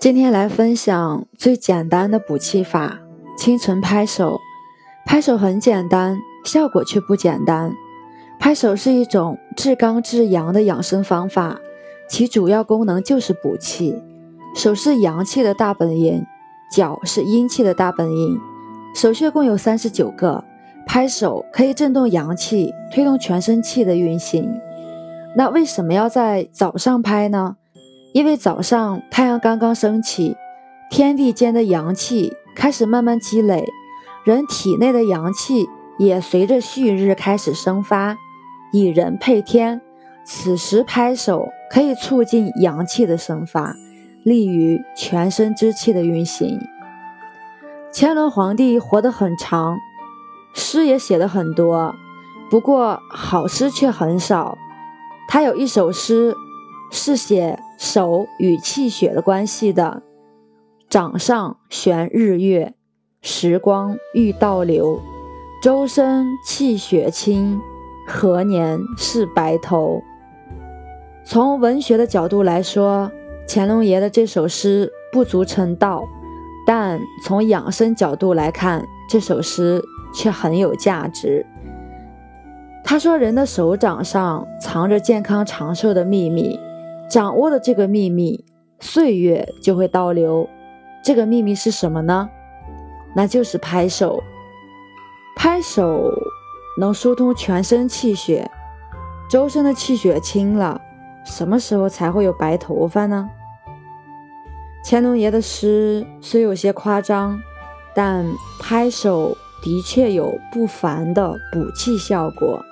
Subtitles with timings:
[0.00, 3.00] 今天来分享最简单的补气法：
[3.36, 4.38] 清晨拍手。
[5.04, 7.72] 拍手很简单，效果却不简单。
[8.38, 11.58] 拍手是一种治刚治阳的养生方法，
[12.08, 14.00] 其主要功能就是补气。
[14.54, 16.24] 手是阳气的大本营，
[16.70, 18.38] 脚是阴气的大本营。
[18.94, 20.44] 手穴共有三十九个，
[20.86, 24.48] 拍手可以震动阳气，推动全身气的运行。
[25.36, 27.56] 那为什么要在早上拍呢？
[28.12, 30.34] 因为早上太阳刚刚升起，
[30.90, 33.64] 天地间的阳气开始慢慢积累，
[34.24, 38.16] 人体内的阳气也随着旭日开始生发，
[38.72, 39.80] 以人配天。
[40.24, 43.74] 此时拍手可以促进阳气的生发，
[44.24, 46.58] 利于全身之气的运行。
[47.92, 49.78] 乾隆皇帝活得很长，
[50.54, 51.94] 诗也写得很多，
[52.50, 54.56] 不过好诗却很少。
[55.28, 56.34] 他有一首诗。
[56.90, 60.02] 是写手与气血的关系的。
[60.88, 62.74] 掌上悬日月，
[63.20, 65.00] 时光欲倒流。
[65.62, 67.60] 周身气血清，
[68.06, 70.00] 何年是白头？
[71.26, 73.10] 从文学的角度来说，
[73.46, 76.04] 乾隆爷的这首诗不足称道；
[76.66, 79.82] 但从养生角度来看，这首诗
[80.14, 81.44] 却很有价值。
[82.84, 86.58] 他说：“人的手掌上藏着健康长寿的秘密。”
[87.10, 88.44] 掌握了这个秘密，
[88.80, 90.48] 岁月就会倒流。
[91.02, 92.28] 这个秘密是什么呢？
[93.16, 94.22] 那就是拍手。
[95.36, 96.12] 拍手
[96.78, 98.50] 能疏通全身气血，
[99.30, 100.80] 周身的气血清了，
[101.24, 103.30] 什么时候才会有白头发呢？
[104.84, 107.40] 乾隆爷的诗虽有些夸张，
[107.94, 108.26] 但
[108.60, 112.62] 拍手的确有不凡的补气效果。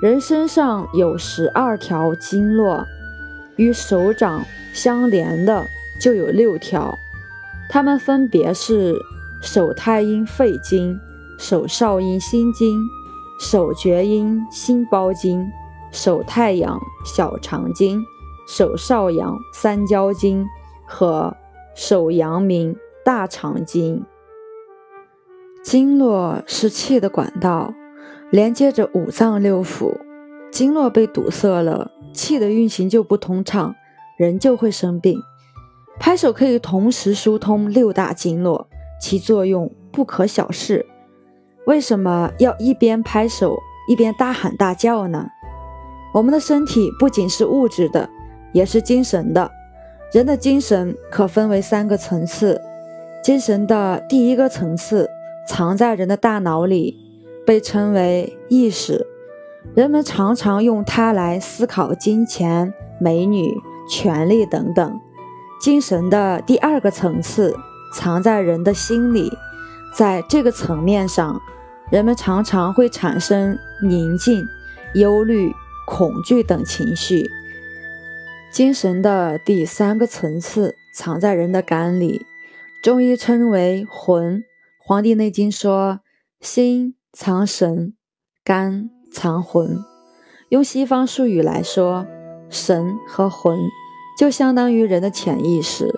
[0.00, 2.84] 人身上有十二条经络。
[3.58, 4.42] 与手掌
[4.72, 5.66] 相连的
[6.00, 6.98] 就有六条，
[7.68, 8.96] 它们分别是
[9.42, 10.98] 手太阴肺经、
[11.38, 12.80] 手少阴心经、
[13.38, 15.46] 手厥阴心包经、
[15.92, 18.02] 手太阳小肠经、
[18.48, 20.46] 手少阳三焦经
[20.86, 21.36] 和
[21.74, 22.74] 手阳明
[23.04, 24.04] 大肠经。
[25.64, 27.74] 经络是气的管道，
[28.30, 30.07] 连接着五脏六腑。
[30.50, 33.74] 经络被堵塞了，气的运行就不通畅，
[34.16, 35.18] 人就会生病。
[36.00, 38.68] 拍手可以同时疏通六大经络，
[39.00, 40.86] 其作用不可小视。
[41.66, 43.58] 为什么要一边拍手
[43.88, 45.26] 一边大喊大叫呢？
[46.14, 48.08] 我们的身体不仅是物质的，
[48.52, 49.50] 也是精神的。
[50.12, 52.60] 人的精神可分为三个层次，
[53.22, 55.10] 精神的第一个层次
[55.46, 56.96] 藏在人的大脑里，
[57.46, 59.06] 被称为意识。
[59.74, 63.54] 人们常常用它来思考金钱、美女、
[63.88, 65.00] 权力等等。
[65.60, 67.54] 精神的第二个层次
[67.94, 69.32] 藏在人的心里，
[69.94, 71.40] 在这个层面上，
[71.90, 74.44] 人们常常会产生宁静、
[74.94, 75.52] 忧虑、
[75.86, 77.24] 恐惧等情绪。
[78.52, 82.24] 精神的第三个层次藏在人的肝里，
[82.82, 84.38] 中医称为魂。
[84.84, 86.00] 《黄帝内经》说
[86.40, 87.94] ：“心藏神，
[88.42, 89.84] 肝。”藏魂，
[90.50, 92.06] 用西方术语来说，
[92.48, 93.58] 神和魂
[94.18, 95.88] 就相当于人的潜意识。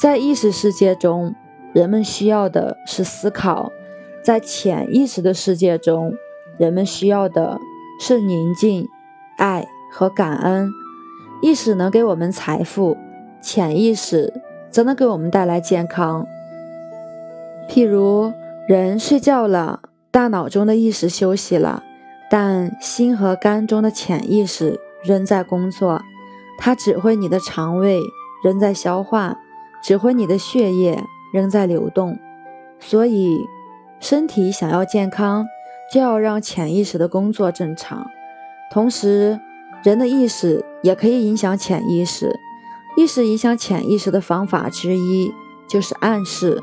[0.00, 1.34] 在意识世界中，
[1.72, 3.70] 人们需要的是思考；
[4.22, 6.12] 在潜意识的世界中，
[6.56, 7.58] 人们需要的
[8.00, 8.88] 是宁静、
[9.36, 10.70] 爱和感恩。
[11.42, 12.96] 意识能给我们财富，
[13.40, 14.32] 潜意识
[14.70, 16.26] 则能给我们带来健康。
[17.68, 18.32] 譬如，
[18.68, 19.80] 人睡觉了，
[20.10, 21.84] 大脑中的意识休息了。
[22.30, 26.02] 但心和肝中的潜意识仍在工作，
[26.58, 28.02] 它指挥你的肠胃
[28.44, 29.38] 仍在消化，
[29.82, 31.02] 指挥你的血液
[31.32, 32.18] 仍在流动。
[32.78, 33.46] 所以，
[33.98, 35.46] 身体想要健康，
[35.92, 38.06] 就要让潜意识的工作正常。
[38.70, 39.40] 同时，
[39.82, 42.38] 人的意识也可以影响潜意识。
[42.96, 45.32] 意识影响潜意识的方法之一
[45.68, 46.60] 就是暗示。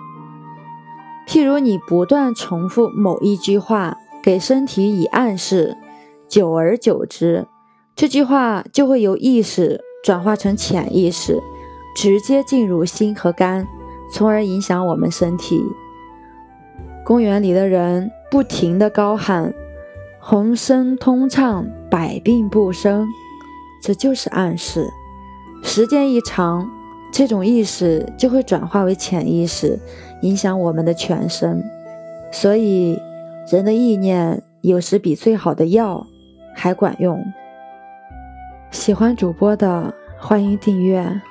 [1.28, 3.98] 譬如，你不断重复某一句话。
[4.26, 5.78] 给身体以暗示，
[6.28, 7.46] 久而久之，
[7.96, 11.40] 这句话就会由意识转化成潜意识，
[11.96, 13.68] 直接进入心和肝，
[14.12, 15.62] 从而影响我们身体。
[17.06, 19.54] 公园里的人不停地高喊
[20.20, 23.08] “浑身通畅，百病不生”，
[23.80, 24.90] 这就是暗示。
[25.62, 26.68] 时间一长，
[27.14, 29.80] 这种意识就会转化为潜意识，
[30.24, 31.64] 影响我们的全身。
[32.32, 32.98] 所以。
[33.48, 36.06] 人的意念有时比最好的药
[36.56, 37.24] 还管用。
[38.72, 41.22] 喜欢主播的，欢迎订阅。